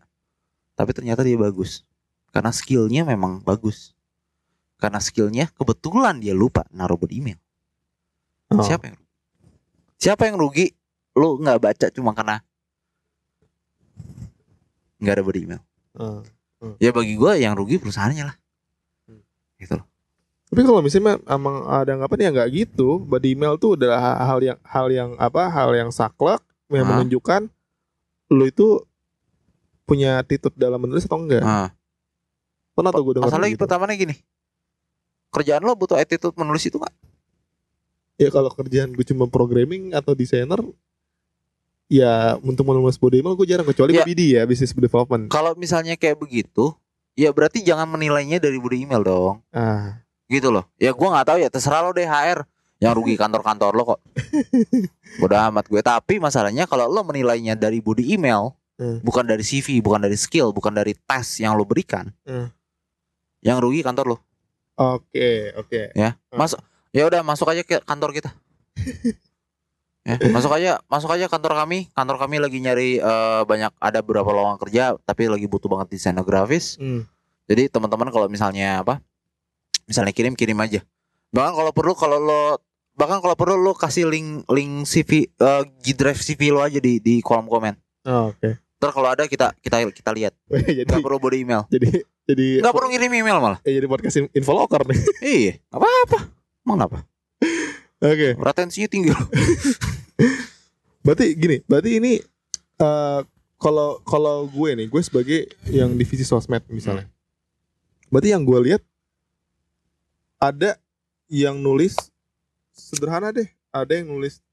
[0.79, 1.83] Tapi ternyata dia bagus,
[2.31, 3.91] karena skillnya memang bagus.
[4.79, 7.39] Karena skillnya kebetulan dia lupa naruh body email.
[8.49, 8.65] Oh.
[8.65, 9.09] Siapa yang rugi?
[9.99, 10.67] Siapa yang rugi?
[11.13, 12.41] Lu nggak baca cuma karena
[14.99, 15.61] nggak ada body email.
[15.95, 16.21] Oh.
[16.81, 18.35] Ya bagi gue yang rugi perusahaannya lah.
[19.07, 19.23] Hmm.
[19.57, 19.85] Gitu loh.
[20.49, 24.39] Tapi kalau misalnya emang ada anggapan ya nggak gitu, body email tuh adalah ha- hal
[24.41, 25.45] yang hal yang apa?
[25.47, 26.41] Hal yang saklek
[26.73, 26.99] yang Hah?
[26.99, 27.47] menunjukkan
[28.29, 28.81] lu itu
[29.85, 31.41] punya attitude dalam menulis atau enggak?
[31.41, 31.69] Nah,
[32.73, 33.61] Pernah tuh gue dengar masalahnya gitu.
[33.61, 34.15] pertamanya gini.
[35.29, 36.95] Kerjaan lo butuh attitude menulis itu nggak?
[38.19, 40.59] Ya kalau kerjaan gue cuma programming atau desainer
[41.87, 44.03] ya untuk menulis body email gue jarang kecuali Ya.
[44.03, 45.31] BD ya business development.
[45.31, 46.75] Kalau misalnya kayak begitu,
[47.15, 49.35] ya berarti jangan menilainya dari body email dong.
[49.49, 50.69] Ah, Gitu loh.
[50.77, 52.45] Ya gua nggak tahu ya, terserah lo deh HR.
[52.79, 53.99] Yang rugi kantor-kantor lo kok.
[55.19, 55.81] Bodoh amat gue.
[55.81, 59.03] Tapi masalahnya kalau lo menilainya dari body email, Hmm.
[59.03, 62.47] bukan dari CV, bukan dari skill, bukan dari tes yang lo berikan, Hmm.
[63.41, 64.17] yang rugi kantor lo.
[64.77, 65.91] Oke, oke.
[65.91, 66.39] Ya, Hmm.
[66.89, 68.29] Ya udah masuk aja ke kantor kita.
[70.07, 71.87] ya, masuk aja, masuk aja kantor kami.
[71.93, 76.25] Kantor kami lagi nyari eh, banyak ada beberapa lowongan kerja, tapi lagi butuh banget desainer
[76.25, 76.77] grafis.
[76.77, 77.05] Hmm.
[77.45, 79.01] Jadi teman-teman kalau misalnya apa?
[79.85, 80.81] Misalnya kirim kirim aja.
[81.29, 82.41] Bahkan kalau perlu kalau lo
[82.93, 86.97] bahkan kalau perlu lo kasih link link CV eh, G Drive CV lo aja di
[86.97, 87.77] di kolom komen.
[88.05, 88.49] Oh, oke.
[88.79, 90.33] Ntar kalau ada kita kita kita lihat.
[90.77, 91.69] jadi perlu body email.
[91.69, 93.59] jadi jadi Nggak perlu ngirim email malah.
[93.61, 94.97] eh, jadi podcast in- info locker nih.
[95.21, 96.19] iya, apa apa.
[96.69, 97.01] Emang kenapa?
[97.97, 98.37] Oke.
[98.37, 99.25] Retensinya tinggi loh.
[101.05, 102.21] Berarti gini, berarti ini
[102.77, 103.19] eh
[103.57, 107.09] kalau kalau gue nih, gue sebagai yang divisi sosmed misalnya.
[108.13, 108.81] Berarti yang gue lihat
[110.37, 110.77] ada
[111.31, 111.97] yang nulis
[112.69, 114.43] sederhana deh, ada yang nulis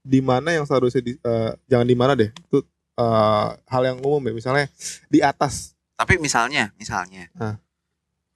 [0.00, 2.30] di mana yang seharusnya di, eh, jangan di mana deh.
[2.32, 4.66] Itu eh, hal yang umum ya, misalnya
[5.10, 5.74] di atas.
[5.98, 7.58] Tapi misalnya, misalnya, Ah.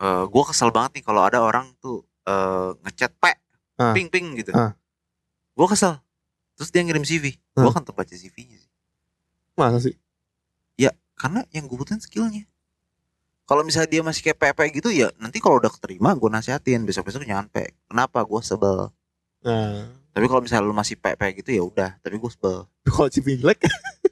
[0.03, 3.33] eh gue kesel banget nih kalau ada orang tuh eh, ngechat pe,
[3.79, 3.97] Ah.
[3.97, 4.53] ping ping gitu.
[4.53, 4.77] Ah.
[5.55, 5.97] Gue kesel.
[6.55, 7.71] Terus dia ngirim CV, gue Ah.
[7.71, 8.71] akan tetap baca CV-nya sih.
[9.55, 9.97] Masa sih?
[11.19, 12.47] Karena yang gue butuhin skillnya.
[13.43, 17.11] Kalau misalnya dia masih kayak PP gitu ya, nanti kalau udah keterima gue nasihatin besok
[17.11, 17.75] besok jangan pe.
[17.91, 18.23] Kenapa?
[18.23, 18.95] Gue sebel.
[19.43, 22.71] Nah, Tapi kalau misalnya lu masih PP gitu ya udah, tapi gue sebel.
[22.87, 23.59] kalau CV jelek,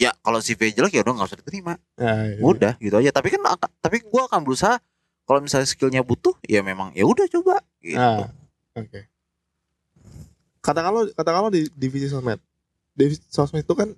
[0.00, 1.76] Ya kalau CV jelek ya udah nggak usah diterima.
[2.00, 2.40] nah, iya.
[2.40, 3.12] Udah gitu aja.
[3.12, 3.44] Tapi kan
[3.84, 4.80] tapi gue akan berusaha
[5.28, 7.60] kalau misalnya skillnya butuh ya memang ya udah coba.
[7.84, 8.00] Gitu.
[8.00, 8.32] Ah,
[8.72, 9.04] oke.
[10.64, 12.40] Katakanlah katakanlah di divisi sosmed.
[12.96, 13.92] Divisi sosmed itu kan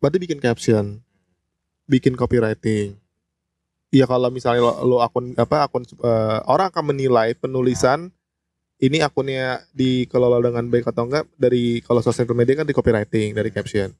[0.00, 1.04] berarti bikin caption,
[1.84, 2.96] bikin copywriting.
[3.92, 8.08] Iya kalau misalnya lo, lo akun apa akun eh, orang akan menilai penulisan
[8.80, 13.52] ini akunnya dikelola dengan baik atau enggak dari kalau sosial media kan di copywriting dari
[13.52, 13.92] caption.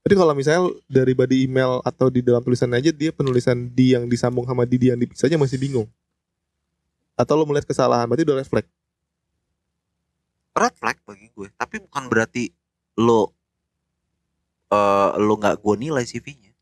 [0.00, 4.04] Jadi kalau misalnya dari body email atau di dalam tulisan aja dia penulisan di yang
[4.04, 5.84] disambung sama di yang dipisah aja masih bingung.
[7.14, 8.70] Atau lo melihat kesalahan berarti udah refleks.
[10.50, 12.50] red flag bagi gue tapi bukan berarti
[12.98, 13.32] lo
[14.68, 16.52] eh lo nggak gue nilai CV-nya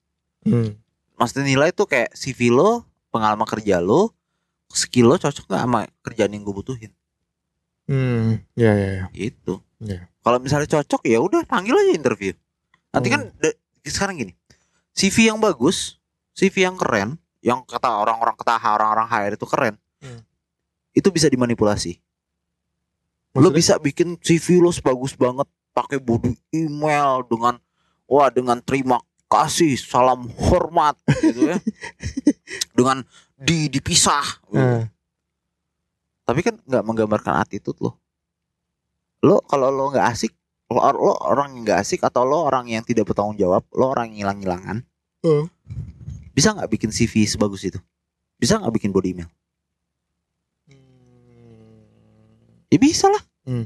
[0.45, 0.77] Hmm.
[1.15, 4.15] maksudnya nilai tuh kayak CV lo pengalaman kerja lo
[4.69, 6.93] skill lo cocok nggak sama kerjaan yang gue butuhin
[7.85, 9.05] Hmm, ya ya ya.
[9.13, 10.07] itu Iya.
[10.21, 12.37] kalau misalnya cocok ya udah panggil aja interview
[12.91, 14.33] nanti kan da- sekarang gini
[14.93, 15.97] CV yang bagus
[16.33, 20.23] CV yang keren yang kata orang-orang kata orang-orang HR itu keren Hmm.
[20.93, 21.99] itu bisa dimanipulasi
[23.35, 23.57] Lo Maksudnya?
[23.57, 27.59] bisa bikin CV lo bagus banget pakai body email dengan
[28.05, 31.59] wah dengan terima kasih salam hormat gitu ya.
[32.79, 33.05] dengan
[33.37, 34.25] di dipisah.
[34.47, 34.57] gitu.
[34.57, 34.87] Nah,
[36.25, 38.01] Tapi kan nggak menggambarkan attitude lo.
[39.21, 40.33] Lo kalau lo nggak asik,
[40.69, 44.13] lo, lo orang yang nggak asik atau lo orang yang tidak bertanggung jawab, lo orang
[44.13, 44.85] yang hilang-hilangan.
[45.25, 45.49] Oh.
[46.37, 47.81] Bisa nggak bikin CV sebagus itu?
[48.37, 49.31] Bisa nggak bikin body email?
[52.69, 53.23] Ya bisa lah.
[53.49, 53.65] Hmm.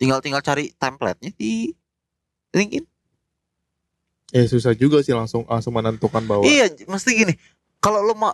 [0.00, 1.76] Tinggal tinggal cari template-nya di
[2.56, 2.84] LinkedIn.
[4.32, 7.34] Ya susah juga sih langsung langsung menentukan bahwa Iya, mesti gini.
[7.78, 8.32] Kalau lo mau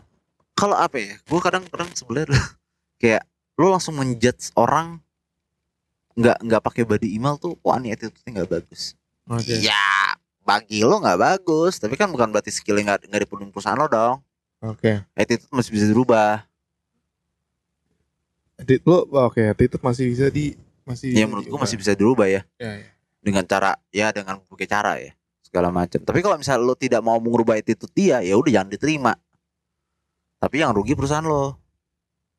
[0.55, 1.19] kalau apa ya?
[1.27, 2.39] Gue kadang-kadang sebenarnya
[3.03, 3.27] kayak
[3.59, 5.03] lo langsung menjudge orang
[6.13, 8.95] nggak nggak pakai body email tuh wah ini attitude-nya nggak bagus.
[9.25, 9.55] Oke.
[9.61, 13.87] Iya, bagi lo nggak bagus, tapi kan bukan berarti skillnya nggak nggak dipenuhi perusahaan lo
[13.87, 14.17] dong.
[14.61, 15.01] Oke.
[15.15, 16.45] attitude masih bisa dirubah
[18.55, 20.53] Atti- Lo oke, attitude masih bisa di
[20.85, 22.89] masih ya menurut gua masih bisa dirubah ya Ya, ya.
[23.19, 27.17] dengan cara ya dengan berbagai cara ya segala macam tapi kalau misalnya lo tidak mau
[27.17, 29.13] mengubah attitude dia ya udah jangan diterima
[30.37, 31.57] tapi yang rugi perusahaan lo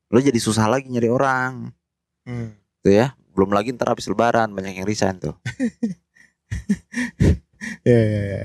[0.06, 1.74] lo jadi susah lagi nyari orang
[2.22, 2.54] Hmm.
[2.78, 5.34] tuh ya belum lagi ntar habis lebaran banyak yang resign tuh
[7.82, 8.44] Ya, ya, ya.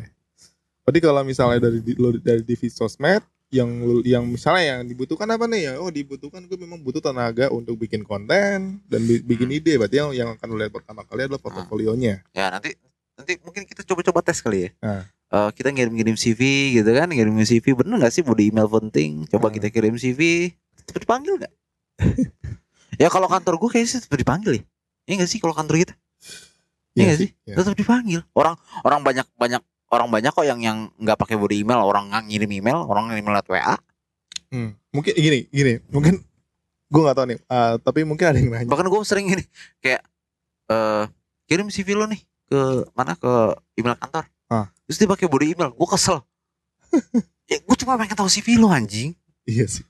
[0.88, 3.20] Jadi kalau misalnya dari lo dari divisi sosmed
[3.50, 3.70] yang
[4.04, 5.74] yang misalnya yang dibutuhkan apa nih ya?
[5.78, 9.58] Oh dibutuhkan gue memang butuh tenaga untuk bikin konten dan bi- bikin Hmm.
[9.58, 9.74] ide.
[9.76, 12.24] Berarti yang yang akan lo lihat pertama kali adalah portofolionya.
[12.32, 12.78] ya nanti
[13.14, 15.04] nanti mungkin kita coba-coba tes kali ya Ah.
[15.28, 16.42] Eh, kita ngirim-ngirim CV
[16.74, 19.52] gitu kan ngirim CV bener nggak sih di email penting coba Ah.
[19.52, 20.54] kita kirim CV
[20.86, 21.54] cepet dipanggil nggak
[23.02, 24.64] ya kalau kantor gue kayaknya sih cepet dipanggil ya
[25.08, 25.94] Iya nggak sih kalau kantor kita
[26.94, 27.56] Iya nggak sih Ya.
[27.56, 31.80] tetap dipanggil orang orang banyak banyak orang banyak kok yang yang nggak pakai body email
[31.80, 33.76] orang nggak ngirim email orang ngirim lewat WA
[34.48, 34.72] Hmm.
[34.90, 36.24] Mungkin gini, gini, mungkin
[36.88, 37.40] gue nggak tahu nih.
[37.46, 38.64] ah, tapi mungkin ada yang nanya.
[38.66, 39.44] bahkan gue sering gini
[39.78, 40.00] kayak
[40.66, 41.04] eh
[41.46, 42.60] kirim CV lo nih ke
[42.94, 43.32] mana ke
[43.76, 44.72] email kantor Ah.
[44.84, 46.24] terus dia pakai body email gue kesel
[47.52, 49.12] ya gue cuma pengen tahu CV lo anjing
[49.44, 49.84] Iya sih.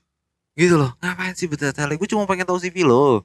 [0.52, 3.22] gitu loh ngapain sih betul tele gue cuma pengen tahu CV lo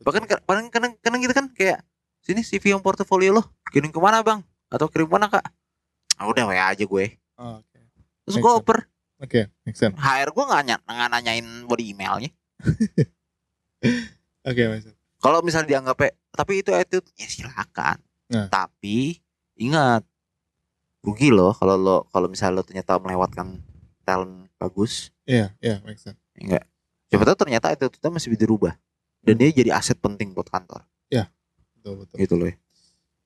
[0.00, 1.84] bahkan ka- kadang kadang kadang gitu kan kayak
[2.20, 4.40] sini CV yang portofolio lo kirim ke mana bang?
[4.68, 5.44] Atau kirim mana kak?
[6.14, 7.04] Ah, udah WA aja gue.
[7.34, 7.78] Oh, Oke,
[8.22, 8.78] terus Make gue oper.
[9.18, 9.92] Oke, make sense.
[9.94, 12.30] HR gue nggak ny- nggak nanyain body emailnya.
[14.42, 14.96] Oke, make sense.
[15.20, 18.00] kalau misalnya dianggap eh, tapi itu attitude ya silakan.
[18.30, 18.46] Nah.
[18.46, 19.18] tapi
[19.54, 20.06] ingat
[21.02, 23.58] rugi loh kalau lo kalau misalnya lo ternyata melewatkan
[24.02, 25.10] talent bagus.
[25.24, 26.16] Iya, iya, make sense.
[26.36, 26.64] enggak
[27.06, 28.78] siapa tahu ternyata attitude masih bisa dirubah
[29.20, 30.84] dan dia jadi aset penting buat kantor
[31.74, 32.16] Betul, betul.
[32.18, 32.56] gitu loh ya.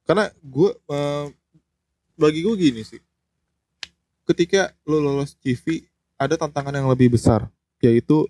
[0.05, 1.27] Karena gue eh,
[2.15, 3.03] bagi gue gini sih.
[4.23, 5.83] Ketika lo lolos CV,
[6.15, 8.23] ada tantangan yang lebih besar, yaitu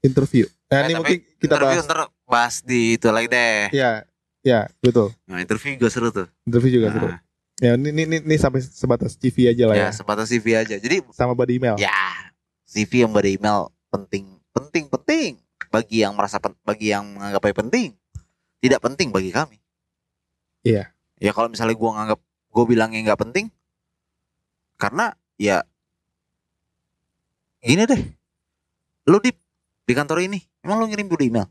[0.00, 0.48] interview.
[0.66, 1.84] Nah, Eh, ini tapi mungkin kita bahas.
[1.84, 4.02] ntar bahas di itu lagi deh Ya,
[4.40, 5.12] ya, betul.
[5.22, 7.08] nah interview juga seru tuh Interview juga seru.
[7.08, 7.20] Nah,
[7.56, 9.84] Ya, ini, ini, ini, ini sampai sebatas CV aja lah ya.
[9.84, 11.76] ya sebatas CV aja jadi Sama body email.
[11.76, 11.92] ya
[12.64, 15.30] CV yang ber email penting penting penting
[15.76, 17.92] bagi yang merasa bagi yang menganggapnya penting
[18.64, 19.60] tidak penting bagi kami.
[20.64, 20.88] Iya.
[21.20, 22.20] ya kalau misalnya gua nganggap
[22.56, 23.46] gue bilangnya nggak penting
[24.80, 25.60] karena ya
[27.60, 28.02] gini deh.
[29.12, 29.30] Lu di
[29.86, 31.46] di kantor ini emang lu ngirim dulu email?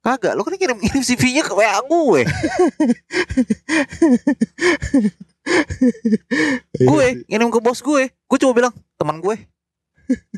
[0.00, 2.20] Kagak lu kan kirim kirim CV-nya ke WA gue.
[5.48, 8.12] Iya gue ngirim ke bos gue.
[8.12, 9.36] Gue cuma bilang teman gue.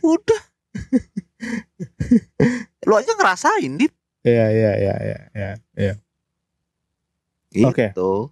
[0.07, 0.43] Udah
[2.89, 5.53] lu aja ngerasain dit Iya, iya, iya, iya, iya.
[5.81, 5.95] iya.
[7.65, 7.89] Oke.
[7.89, 8.29] gitu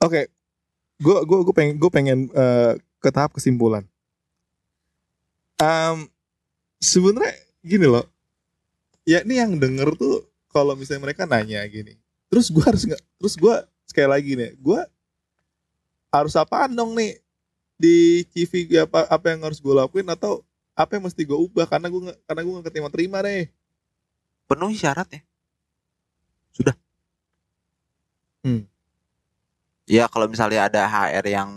[0.00, 0.32] Oke.
[1.00, 3.84] Gue gue gue pengen gue pengen eh, ke tahap kesimpulan.
[5.60, 6.08] Em
[6.80, 8.08] sebenarnya gini loh.
[9.04, 12.00] Ya ini yang denger tuh kalau misalnya mereka nanya gini.
[12.32, 14.80] Terus gue harus nggak terus gue sekali lagi nih, gue
[16.08, 17.20] harus apaan dong nih
[17.74, 20.42] di CV apa apa yang harus gue lakuin atau
[20.74, 23.46] apa yang mesti gue ubah karena gue karena gue nggak terima terima deh.
[24.44, 25.22] penuhi syaratnya
[26.52, 26.76] sudah
[28.44, 28.68] Hmm.
[29.88, 31.50] ya kalau misalnya ada HR yang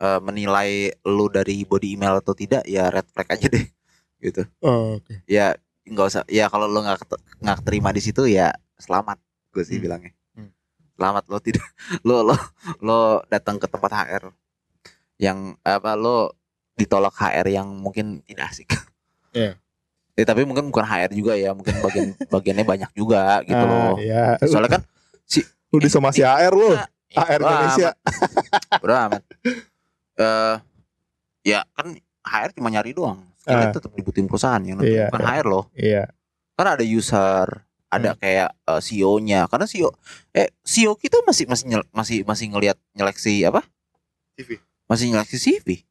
[0.00, 0.70] eh, menilai
[1.04, 3.66] lu dari body email atau tidak ya red flag aja deh
[4.24, 5.20] gitu Oh, Oke.
[5.28, 5.52] ya
[5.84, 7.04] nggak usah ya kalau lu nggak
[7.44, 9.20] nggak terima di situ ya selamat
[9.52, 9.84] gue sih Hmm.
[9.84, 10.48] bilangnya Hmm.
[10.96, 11.64] selamat lo tidak
[12.08, 12.36] lo lo
[12.80, 14.32] lo datang ke tempat HR
[15.16, 16.34] yang apa lo
[16.74, 18.70] ditolak HR yang mungkin tidak asik
[19.30, 19.58] Iya.
[20.14, 23.94] Eh, tapi mungkin bukan HR juga ya mungkin bagian bagiannya banyak juga gitu Ah, loh
[23.98, 24.38] ya.
[24.40, 24.82] soalnya kan
[25.68, 26.70] Lu disomasi HR lu.
[26.70, 27.90] Nah, HR Indonesia.
[28.76, 29.22] bodo amat.
[30.14, 30.54] Eh,
[31.44, 31.90] ya kan
[32.22, 33.18] HR cuma nyari doang.
[33.36, 33.74] Skillnya Ah.
[33.74, 35.30] tetap dibutuhin perusahaan yang Iya, bukan iya.
[35.32, 35.64] HR loh.
[35.74, 36.02] Iya.
[36.54, 38.18] Kan ada user, ada Hmm.
[38.18, 39.50] kayak eh, CEO-nya.
[39.50, 39.90] Karena CEO
[40.30, 43.66] eh CEO kita masih masih nyel- masih masih ngelihat nyeleksi apa?
[44.34, 44.62] CV.
[44.88, 45.84] Masih nyeleksi CV.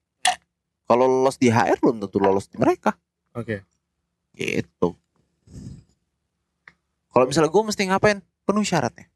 [0.84, 2.94] Kalau lolos di HR belum tentu lolos di mereka.
[3.34, 3.64] Oke.
[4.36, 4.90] Gitu.
[7.14, 8.20] Kalau misalnya gue mesti ngapain?
[8.44, 9.08] Penuh syaratnya.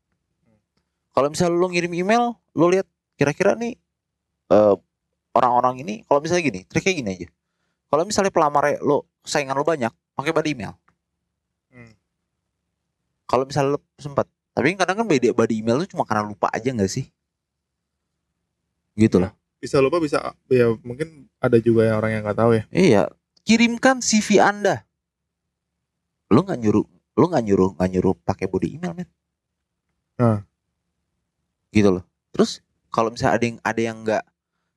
[1.12, 2.86] Kalau misalnya lu ngirim email, lu lihat
[3.18, 3.74] kira-kira nih
[4.54, 4.76] eh,
[5.34, 7.28] orang-orang ini, kalau misalnya gini, triknya gini aja.
[7.90, 10.74] Kalau misalnya pelamar lo saingan lo banyak, pakai body email.
[11.74, 11.94] Hmm.
[13.26, 16.70] Kalau misalnya lo sempat, tapi kadang kan beda body email itu cuma karena lupa aja
[16.70, 17.10] nggak sih?
[18.94, 19.34] Gitu loh.
[19.58, 22.64] Bisa lupa bisa ya mungkin ada juga yang orang yang nggak tahu ya.
[22.70, 23.02] Iya,
[23.42, 24.86] kirimkan CV Anda.
[26.30, 26.86] Lu nggak nyuruh,
[27.18, 29.10] lu nggak nyuruh, nggak nyuruh pakai body email, men.
[30.22, 30.46] Ah.
[31.74, 32.04] Gitu loh.
[32.36, 32.62] Terus
[32.94, 34.24] kalau misalnya ada yang ada yang nggak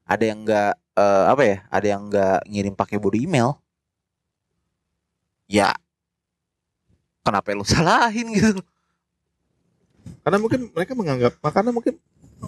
[0.08, 1.56] ada yang nggak eh, apa ya?
[1.68, 3.60] Ada yang nggak ngirim pakai body email.
[5.50, 5.74] Ya,
[7.26, 8.62] kenapa lu salahin gitu?
[10.20, 11.94] Karena mungkin mereka menganggap, makanya mungkin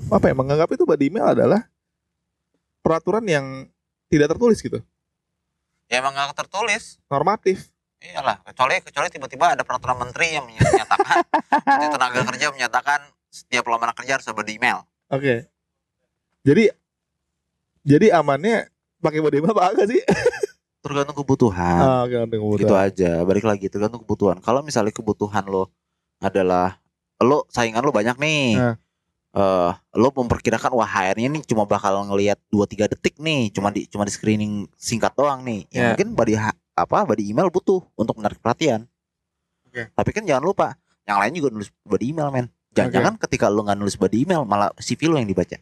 [0.08, 1.71] apa ya menganggap itu body email adalah
[2.82, 3.46] peraturan yang
[4.06, 4.82] tidak tertulis gitu,
[5.86, 6.98] Ya emang nggak tertulis.
[7.08, 7.70] normatif.
[8.02, 11.22] Iyalah, kecuali kecuali tiba-tiba ada peraturan menteri yang menyatakan
[11.70, 14.82] Menteri tenaga kerja menyatakan setiap lamaran kerja harus ada email.
[15.06, 15.46] Oke.
[16.42, 16.66] Jadi
[17.82, 18.66] jadi amannya
[18.98, 20.02] pakai body email apa enggak sih?
[20.84, 21.78] Tergantung kebutuhan.
[21.78, 22.66] Ah, nanti kemudian.
[22.66, 23.22] gitu aja.
[23.22, 24.42] Balik lagi tergantung kebutuhan.
[24.42, 25.70] Kalau misalnya kebutuhan lo
[26.18, 26.82] adalah
[27.22, 28.58] lo saingan lo banyak nih.
[28.58, 28.74] Nah.
[29.32, 33.88] Eh, lo memperkirakan wah HR-nya nih cuma bakal ngelihat 2 3 detik nih, cuma di
[33.88, 35.64] cuma di screening singkat doang nih.
[35.72, 35.84] Ya, Ya.
[35.96, 36.36] mungkin body
[36.72, 38.84] apa body email butuh untuk menarik perhatian.
[39.64, 39.88] Oke.
[39.88, 40.76] Tapi kan jangan lupa,
[41.08, 42.52] yang lain juga nulis body email, men.
[42.76, 45.56] Jangan-jangan ketika lo nggak nulis body email malah CV lo yang dibaca.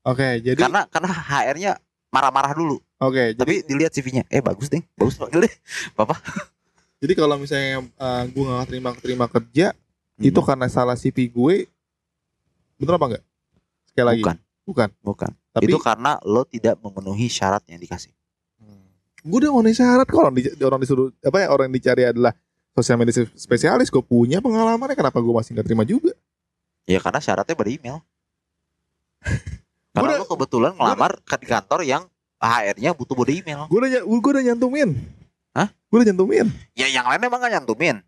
[0.00, 1.72] Oke, jadi karena karena HR-nya
[2.08, 2.80] marah-marah dulu.
[2.96, 5.54] oke, jadi Tapi dilihat CV-nya, eh bagus deh, bagus panggil deh.
[5.96, 6.20] Bapak.
[7.00, 9.72] jadi kalau misalnya uh, gue nggak terima terima kerja
[10.20, 10.28] Hmm.
[10.28, 11.64] itu karena salah CV gue
[12.80, 13.24] bener apa enggak?
[13.86, 14.22] Sekali lagi.
[14.22, 14.88] bukan, Bukan.
[15.04, 15.30] bukan.
[15.50, 18.10] Tapi itu karena lo tidak memenuhi syarat yang dikasih.
[19.20, 22.32] gue udah mau syarat kok orang, di, orang disuruh apa ya orang yang dicari adalah
[22.72, 26.16] sosial media spesialis gue punya pengalamannya kenapa gue masih nggak terima juga
[26.88, 28.00] Ya karena syaratnya body email.
[29.92, 32.02] karena Gua lo kebetulan ngelamar ke di kantor yang
[32.40, 33.68] HR-nya butuh body email.
[33.68, 34.90] gue udah gue udah nyantumin
[35.52, 35.68] Hah?
[35.68, 38.00] gue udah nyantumin Ya yang lain emang gak nyantumin.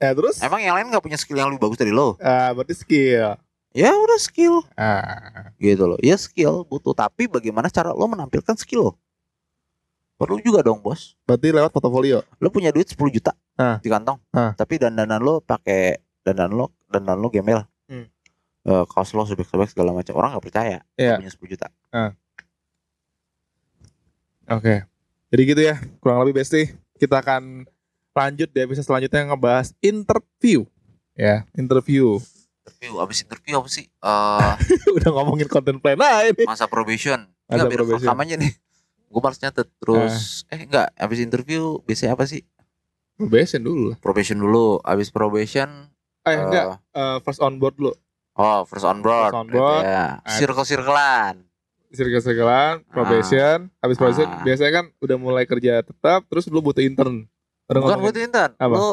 [0.00, 2.16] eh terus Emang yang lain gak punya skill yang lebih bagus dari lo.
[2.24, 3.36] ah berarti skill
[3.74, 5.98] Ya udah skill ah gitu loh.
[5.98, 8.92] Ya skill butuh tapi bagaimana cara lo menampilkan skill lo?
[10.14, 11.18] Perlu juga dong bos.
[11.26, 13.82] berarti lewat portofolio Lo punya duit 10 juta Ah.
[13.82, 14.22] di kantong.
[14.30, 14.54] Ah.
[14.54, 17.66] Tapi dandanan lo pakai dandan lo dandan lo gembel.
[17.90, 18.06] Hmm.
[18.64, 21.66] Eh, kaos lo sobek-sobek segala macam orang nggak percaya lo punya 10 juta.
[24.44, 24.74] oke
[25.28, 27.64] jadi gitu ya kurang lebih besti kita akan
[28.12, 30.68] lanjut di episode selanjutnya ngebahas interview
[31.12, 32.20] ya interview
[32.64, 33.84] Interview abis interview apa sih?
[33.84, 34.52] Eh
[34.96, 37.28] udah ngomongin content plan lah ini masa probation.
[37.44, 38.08] Masa Enggak biar probation.
[38.08, 38.52] rekam aja nih.
[39.06, 40.14] Gue males nyatet terus
[40.48, 42.42] eh enggak abis interview biasanya apa sih?
[43.14, 45.70] probation dulu lah Probation dulu, abis probation
[46.20, 47.94] eh eh, enggak eh, first on board dulu
[48.34, 49.30] Oh, first on board.
[49.30, 49.82] First on board.
[49.84, 50.18] Ya.
[50.26, 51.46] Circle-circlean.
[51.88, 54.42] circle-circlean, probation, habis probation Ah.
[54.42, 57.30] biasanya kan udah mulai kerja tetap, terus lu butuh intern.
[57.64, 58.50] Udah Bukan buat intern.
[58.58, 58.74] Apa?
[58.74, 58.90] Lu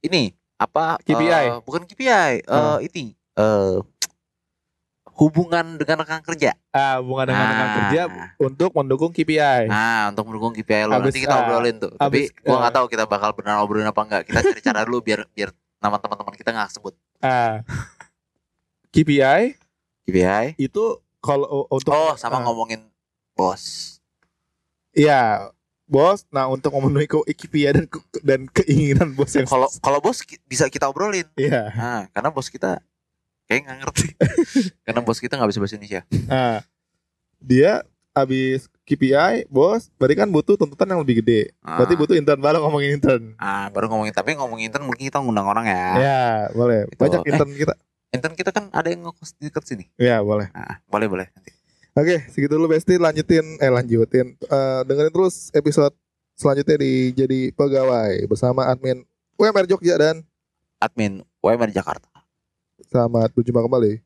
[0.00, 0.96] ini apa?
[1.00, 1.28] KPI?
[1.28, 2.08] eh, bukan KPI.
[2.40, 2.78] Eh Ah.
[2.78, 3.78] ini eh
[5.14, 6.58] hubungan dengan rekan kerja.
[6.70, 7.74] ah, hubungan dengan rekan Ah.
[7.78, 8.02] kerja
[8.36, 9.66] untuk mendukung KPI.
[9.66, 11.92] Nah, untuk mendukung KPI lo Abis, nanti kita ah, obrolin tuh.
[11.92, 12.58] Tapi abis, gua ah.
[12.60, 14.22] nggak tahu kita bakal benar obrolin apa enggak.
[14.26, 17.62] Kita cari cara dulu biar biar nama teman-teman kita nggak sebut Ah.
[18.90, 19.54] KPI
[20.04, 20.54] KPI.
[20.56, 20.84] itu
[21.18, 22.82] kalau untuk Oh, sama ah, ngomongin
[23.32, 23.96] bos.
[24.92, 25.50] Iya,
[25.84, 26.24] bos.
[26.28, 30.40] Nah, untuk memenuhi ke- KPI dan ke- dan keinginan bos yang Kalau kalau bos ki-
[30.42, 31.28] bisa kita obrolin.
[31.34, 31.70] Iya.
[31.70, 32.80] Nah, karena bos kita
[33.44, 34.06] kayak nggak ngerti.
[34.84, 36.02] karena bos kita nggak bisa bahasa Indonesia.
[36.24, 36.64] Nah,
[37.38, 41.50] dia habis KPI, bos, berarti kan butuh tuntutan yang lebih gede.
[41.58, 41.98] Berarti Ah.
[41.98, 43.32] butuh intern baru ngomongin intern.
[43.36, 45.84] Ah, baru ngomongin tapi ngomongin intern mungkin kita ngundang orang ya.
[45.96, 46.86] Ya, boleh.
[46.86, 47.00] Gitu.
[47.00, 47.28] Banyak Eh.
[47.28, 47.74] intern kita.
[48.10, 49.84] Intern kita kan ada yang ngekos di dekat sini.
[49.96, 50.46] Ya, boleh.
[50.48, 51.50] Nah, boleh boleh nanti.
[51.94, 52.98] Oke, segitu dulu Besti.
[52.98, 54.34] Lanjutin, eh lanjutin.
[54.34, 55.94] Eh, dengerin terus episode
[56.34, 59.06] selanjutnya di Jadi Pegawai bersama admin
[59.38, 60.26] UMR Jogja dan
[60.82, 62.10] Admin UMR Jakarta.
[62.90, 64.02] selamat berjumpa kembali.